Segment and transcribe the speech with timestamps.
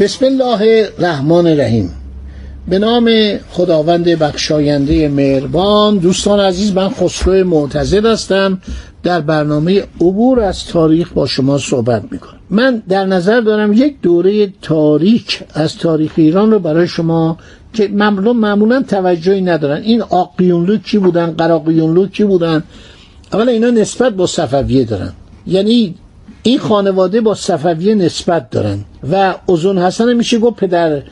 [0.00, 1.90] بسم الله الرحمن الرحیم.
[2.68, 3.10] به نام
[3.50, 8.60] خداوند بخشاینده مهربان دوستان عزیز من خسرو معتزد هستم.
[9.02, 12.38] در برنامه عبور از تاریخ با شما صحبت می‌کنم.
[12.50, 17.38] من در نظر دارم یک دوره تاریک از تاریخ ایران رو برای شما
[17.72, 19.82] که مردم معمولا توجهی ندارن.
[19.82, 22.62] این آقیونلو کی بودن؟ قراقیونلو کی بودن؟
[23.32, 25.12] اولا اینا نسبت با صفویه دارن.
[25.46, 25.94] یعنی
[26.42, 28.78] این خانواده با صفویه نسبت دارن
[29.12, 31.02] و ازون حسن میشه گفت پدر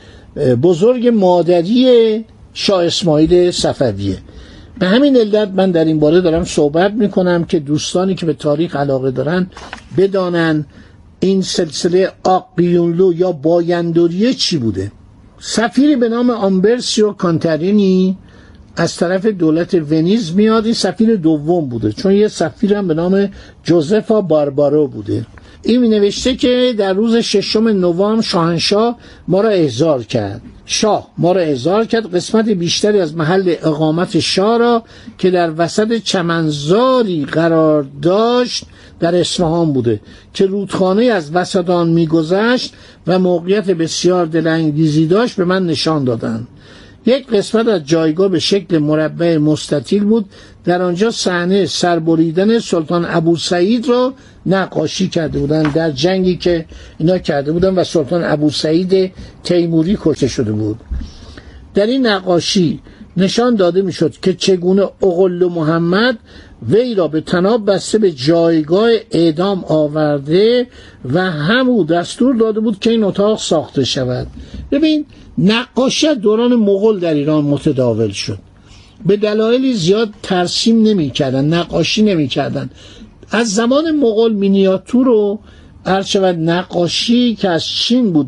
[0.61, 4.17] بزرگ مادری شاه اسماعیل صفویه.
[4.79, 8.75] به همین علت من در این باره دارم صحبت می‌کنم که دوستانی که به تاریخ
[8.75, 9.47] علاقه دارن
[9.97, 10.65] بدانن
[11.19, 14.91] این سلسله آقیونلو یا بایندوریه چی بوده.
[15.39, 18.17] سفیری به نام آمبرسیو کانترینی
[18.77, 23.29] از طرف دولت ونیز میاد این سفیر دوم بوده چون یه سفیر هم به نام
[23.63, 25.25] جوزفا باربارو بوده.
[25.63, 30.41] این می نوشته که در روز ششم نوامبر شاهنشاه ما را احضار کرد.
[30.65, 34.83] شاه ما را احضار کرد قسمت بیشتری از محل اقامت شاه را
[35.17, 38.63] که در وسط چمنزاری قرار داشت
[38.99, 39.99] در اصفهان بوده
[40.33, 42.73] که رودخانه از وسط آن میگذشت
[43.07, 46.47] و موقعیت بسیار دلانگیزی داشت به من نشان دادند
[47.07, 50.25] یک قسمت از جایگاه به شکل مربع مستطیل بود.
[50.65, 54.13] در آنجا صحنه سربریدن سلطان ابو سعید را
[54.45, 55.73] نقاشی کرده بودند.
[55.73, 56.65] در جنگی که
[56.97, 59.11] اینا کرده بودن و سلطان ابو سعید
[59.43, 60.79] تیموری کشته شده بود.
[61.73, 62.79] در این نقاشی
[63.17, 66.17] نشان داده می‌شد که چگونه اغل محمد
[66.69, 70.67] وی را به تناب بسته به جایگاه اعدام آورده
[71.13, 74.27] و همو دستور داده بود که این اتاق ساخته شود.
[74.71, 75.05] ببین
[75.37, 78.39] نقاشی دوران مغول در ایران متداول شد.
[79.05, 82.69] به دلایلی زیاد ترسیم نمی کردن نقاشی نمی کردن
[83.31, 85.39] از زمان مغول مینیاتور و
[86.05, 88.27] شود نقاشی که از چین بود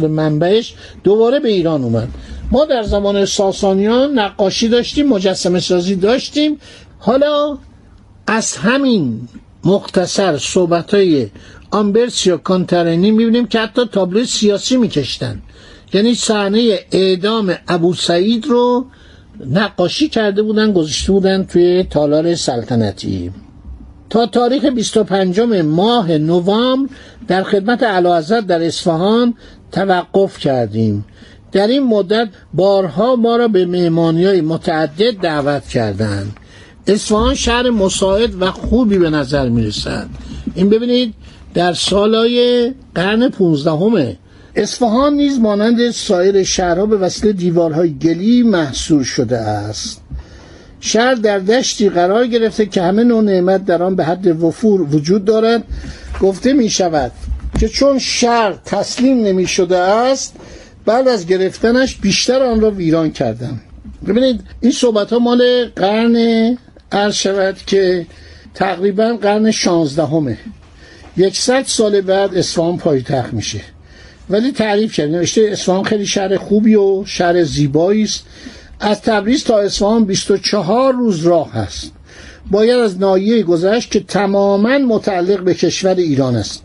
[0.00, 0.74] به منبعش
[1.04, 2.08] دوباره به ایران اومد.
[2.50, 6.58] ما در زمان ساسانیان نقاشی داشتیم مجسمه سازی داشتیم.
[6.98, 7.58] حالا
[8.26, 9.28] از همین
[9.64, 11.26] مختصر صحبت های
[11.70, 15.42] آمبرسیا کانترنی می‌بینیم که حتی تابلو سیاسی میکشتن.
[15.92, 18.86] یعنی صحنه اعدام ابو سعید رو
[19.46, 23.30] نقاشی کرده بودن گذاشته بودن توی تالار سلطنتی.
[24.10, 26.90] تا تاریخ 25 ماه نوامبر
[27.28, 29.34] در خدمت اعلیحضرت در اصفهان
[29.72, 31.04] توقف کردیم.
[31.52, 36.36] در این مدت بارها ما را به مهمانی های متعدد دعوت کردند
[36.86, 40.08] اصفهان شهر مساعد و خوبی به نظر می رسد
[40.54, 41.14] این ببینید
[41.54, 44.16] در سالهای قرن پونزدهمه
[44.54, 50.00] اصفهان نیز مانند سایر شهرها به وسیله دیوارهای گلی محصول شده است.
[50.80, 55.24] شهر در دشتی قرار گرفته که همه نوع نعمت در آن به حد وفور وجود
[55.24, 55.64] دارد.
[56.20, 57.12] گفته می شود
[57.60, 60.36] که چون شهر تسلیم نمی شده است
[60.86, 63.60] بعد از گرفتنش بیشتر آن را ویران کردم.
[64.08, 66.16] ببینید این صحبت ها مال قرن
[66.92, 68.06] عرض شود که
[68.54, 70.38] تقریبا قرن شانزدهمه.
[71.16, 73.60] یکصد سال بعد اصفهان پایتخت میشه.
[74.30, 78.24] ولی تعریف کرد نوشته اصفهان خیلی شهر خوبی و شهر زیبایی است.
[78.80, 81.92] از تبریز تا اصفهان 24 روز راه هست
[82.50, 86.62] باید از نایه گذشت که تماما متعلق به کشور ایران است.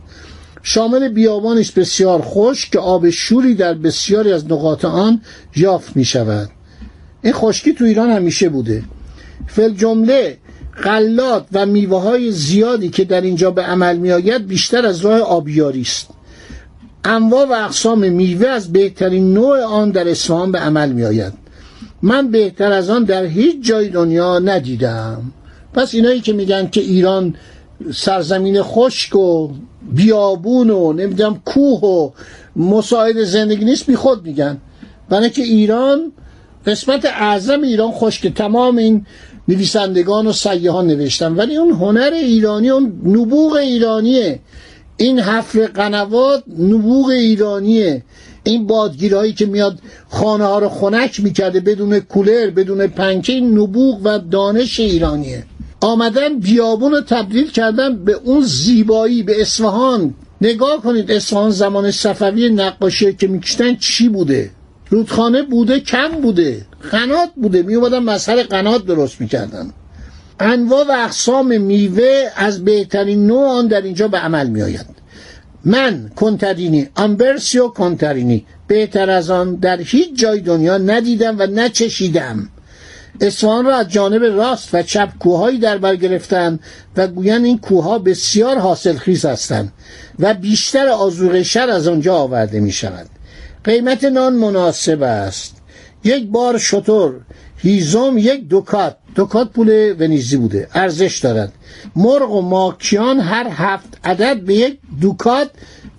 [0.64, 5.22] شامل بیابانی بسیار خوش که آب شوری در بسیاری از نقاط آن
[5.56, 6.50] یافت می شود
[7.24, 8.84] این خشکی تو ایران همیشه بوده.
[9.48, 10.38] فل جمله
[10.84, 15.20] غلات و میوه های زیادی که در اینجا به عمل می آید بیشتر از راه
[15.20, 16.15] آبیاری است.
[17.06, 21.34] انواع و اقسام میوه از بهترین نوع آن در اصفهان به عمل می آید
[22.02, 25.22] من بهتر از آن در هیچ جای دنیا ندیدم.
[25.74, 27.36] پس اینایی که میگن که ایران
[27.94, 29.50] سرزمین خشک و
[29.92, 32.10] بیابون و نمی‌دونم کوه و
[32.56, 34.58] مساعد زندگی نیست بی خود میگن.
[35.10, 36.12] برای که ایران
[36.66, 39.06] قسمت اعظم ایران خشک تمام این
[39.48, 41.36] نویسندگان و سیاهان نوشتن.
[41.36, 44.40] ولی اون هنر ایرانی اون نبوغ ایرانیه.
[44.98, 48.04] این حفر قنوات نبوغ ایرانیه.
[48.44, 54.20] این بادگیرهایی که میاد خانه ها رو خنک می‌کرده بدون کولر بدون پنکه نبوغ و
[54.20, 55.44] دانش ایرانیه.
[55.82, 60.14] آمدن بیابون رو تبدیل کردن به اون زیبایی به اصفهان.
[60.42, 64.52] نگاه کنید اصفهان زمان صفوی نقاشی که میکشتن چی بوده؟
[64.90, 67.64] رودخانه بوده کم بوده قنات بوده.
[67.64, 69.74] می اومدن مسئله قنات درست می‌کردن.
[70.40, 74.86] انواع و اقسام میوه از بهترین نوع آن در اینجا به عمل می آید
[75.66, 78.46] من کنترینی امبرسیو کنترینی.
[78.68, 82.50] بهتر از آن در هیچ جای دنیا ندیدم و نچشیدم.
[83.22, 86.60] اصفهان را از جانب راست و چپ کوههایی در بر گرفتند
[86.98, 89.72] و گویند این کوهها بسیار حاصلخیز هستند
[90.20, 93.08] و بیشتر آزوغ شر از آنجا آورده می شود
[93.64, 95.56] قیمت نان مناسب است.
[96.06, 97.14] یک بار شطور
[97.58, 101.54] هیزم یک دوکات دوکات پول ونیزی بوده ارزش دارد.
[101.96, 105.50] مرغ و ماکیان هر هفت عدد به یک دوکات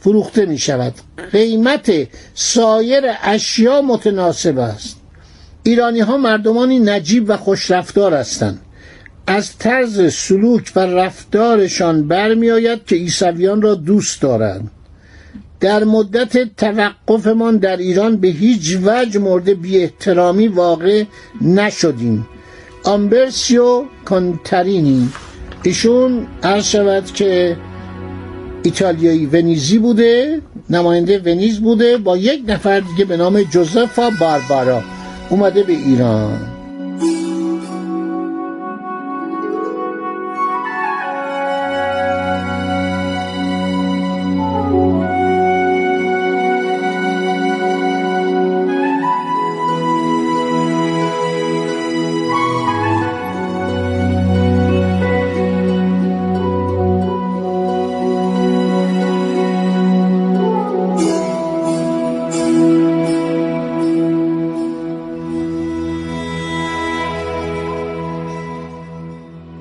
[0.00, 0.94] فروخته می شود
[1.32, 1.92] قیمت
[2.34, 4.96] سایر اشیا متناسب است.
[5.62, 8.60] ایرانی ها مردمانی نجیب و خوشرفتار هستند.
[9.26, 14.70] از طرز سلوک و رفتارشان برمیآید که عیسویان را دوست دارند.
[15.60, 21.04] در مدت توقفمان در ایران به هیچ وجه مورد بی احترامی واقع
[21.40, 22.26] نشدیم.
[22.84, 25.08] آمبرسیو کانترینی
[25.62, 27.56] ایشون عرض شود که
[28.62, 34.82] ایتالیایی ونیزی بوده نماینده ونیز بوده با یک نفر دیگه به نام جوزفا باربارا
[35.30, 36.55] اومده به ایران.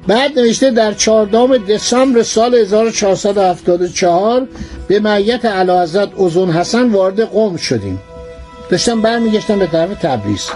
[0.07, 4.48] بعد نوشته در چهاردهم دسامبر سال 1474
[4.88, 8.02] به معیت علاحضرت اوزون حسن وارد قوم شدیم.
[8.69, 10.48] داشتم برمیگشتم به طرف تبریز.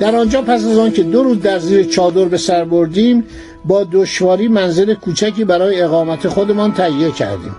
[0.00, 3.24] در آنجا پس از آن که دو روز در زیر چادر به سر بردیم
[3.64, 7.56] با دشواری منزل کوچکی برای اقامت خودمان تهیه کردیم.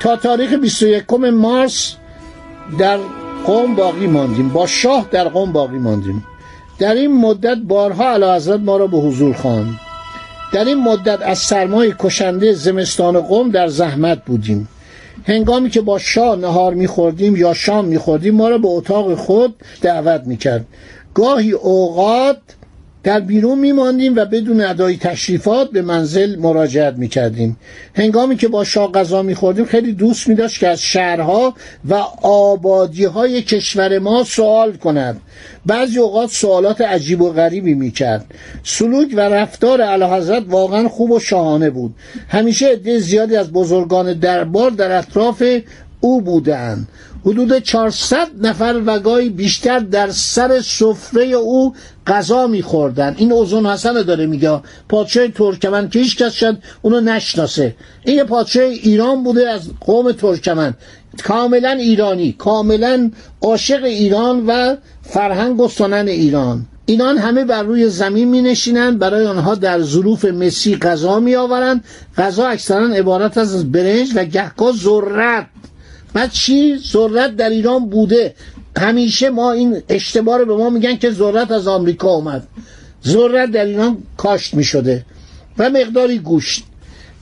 [0.00, 1.94] تا تاریخ 21 مارس
[2.78, 2.98] در
[3.46, 4.48] قوم باقی ماندیم.
[4.48, 6.24] با شاه در قوم باقی ماندیم.
[6.78, 9.80] در این مدت بارها علاحضرت ما را به حضور خواند.
[10.54, 14.68] در این مدت از سرمای کشنده زمستان قوم در زحمت بودیم.
[15.26, 20.22] هنگامی که با شاه نهار میخوردیم یا شام میخوردیم ما را به اتاق خود دعوت
[20.26, 20.66] می‌کرد.
[21.14, 22.36] گاهی اوقات
[23.04, 27.56] در بیرون میماندیم و بدون ادای تشریفات به منزل مراجعت می‌کردیم.
[27.94, 31.54] هنگامی که با شاه غذا میخوردیم خیلی دوست میداشت که از شهرها
[31.88, 35.20] و آبادی های کشور ما سوال کند.
[35.66, 38.24] بعضی اوقات سوالات عجیب و غریبی می‌کرد.
[38.62, 41.94] سلوک و رفتار اعلیحضرت واقعا خوب و شاهانه بود.
[42.28, 45.42] همیشه عده زیادی از بزرگان دربار در اطراف
[46.04, 46.88] او بودند
[47.26, 51.74] حدود 400 نفر وگای بیشتر در سر سفره او
[52.06, 53.14] غذا میخوردن.
[53.18, 54.60] این اوزون حسن داره میگه.
[54.88, 57.76] پادشاه ترکمن که هیچ کس شد اونو نشناسه.
[58.04, 60.74] این یه پادشاه ایران بوده از قوم ترکمن.
[61.24, 63.10] کاملا ایرانی کاملا
[63.42, 66.66] عاشق ایران و فرهنگ و سنن ایران.
[66.86, 71.84] اینان همه بر روی زمین می نشینند برای آنها در ظروف مسی غذا می آورند
[72.18, 75.46] غذا اکثرا عبارت از برنج و گهگاه ذرت.
[76.14, 78.34] بعد چی ذرت در ایران بوده؟
[78.76, 82.46] همیشه ما این اشتباه رو به ما میگن که ذرت از آمریکا اومد.
[83.06, 85.04] ذرت در ایران کاشت می شده
[85.58, 86.64] و مقداری گوشت.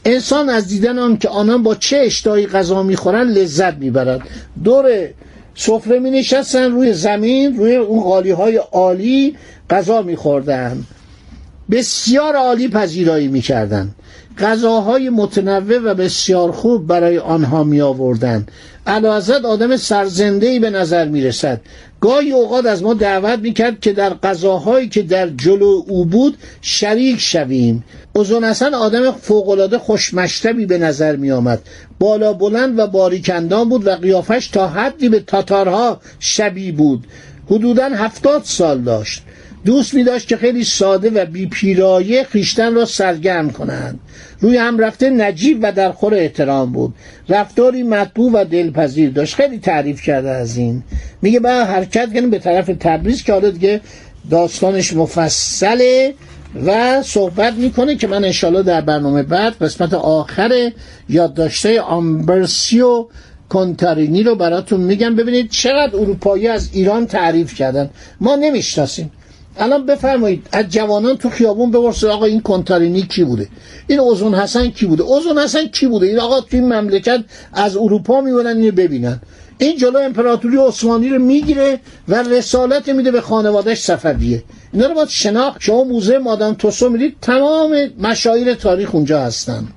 [0.05, 4.21] انسان از دیدن آن که آنان با چه اشتهایی غذا می‌خورن لذت می‌برد.
[4.65, 5.09] دور
[5.55, 9.37] سفره می نشستن روی زمین روی اون قالی های عالی
[9.71, 10.85] غذا میخوردن.
[11.73, 13.91] بسیار عالی پذیرایی می‌کردن
[14.39, 18.47] غذاهای متنوع و بسیار خوب برای آنها می آوردن
[18.87, 21.61] علاوزد آدم سرزنده ای به نظر می رسد
[22.01, 26.37] گاهی اوقات از ما دعوت می کرد که در غذاهایی که در جلو او بود
[26.61, 27.85] شریک شویم.
[28.13, 31.61] اوزون اصلا آدم فوقالعاده خوشمشتبی به نظر می آمد
[31.99, 37.05] بالا بلند و باریکندان بود و قیافش تا حدی به تاتارها شبیه بود.
[37.51, 39.23] حدودا هفتاد سال داشت.
[39.65, 44.01] دوست می داشت که خیلی ساده و بی پیرایه خیشتن را سرگرم کنند.
[44.41, 46.95] روی هم رفته نجیب و در خور احترام بود.
[47.29, 49.35] رفتاری مطبوع و دلپذیر داشت.
[49.35, 50.83] خیلی تعریف کرده از این.
[51.23, 53.81] میگه با حرکت کنیم به طرف تبریز که حالا دیگه
[54.31, 56.15] داستانش مفصله
[56.67, 60.73] و صحبت می‌کنه که من انشالله در برنامه بعد قسمت آخر
[61.09, 63.07] یادداشته آمبرسیو
[63.49, 65.17] کنتارینی رو براتون میگم.
[65.17, 67.91] ببینید چقدر اروپایی از ایران تعریف کردن.
[68.21, 69.11] ما نمی‌شناسیم.
[69.59, 73.49] الان بفرمایید از جوانان تو خیابون بپرسید آقا این کنتارینی کی بوده؟
[73.87, 77.77] این اوزون حسن کی بوده؟ اوزون حسن کی بوده؟ این آقا توی این مملکت از
[77.77, 79.21] اروپا می‌برن اینو ببینن.
[79.59, 84.43] این جلو امپراتوری عثمانی رو می‌گیره و رسالت میده به خانوادهش صفویه
[84.73, 85.57] اینا رو باید شناخت.
[85.61, 89.69] شما موزه مادام توسو می‌دید تمام مشاهیر تاریخ اونجا هستن.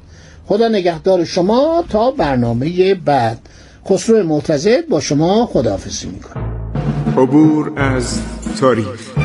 [0.45, 3.39] خدا نگهدار شما تا برنامه بعد.
[3.89, 6.43] خسرو معتزد با شما خداحافظی می‌کنه.
[7.17, 8.19] عبور از
[8.59, 9.24] تاریخ.